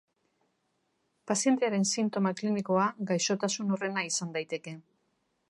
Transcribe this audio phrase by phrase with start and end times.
[1.31, 4.77] Pazientearen sintoma klinikoa gaixotasun horrena izan daiteke.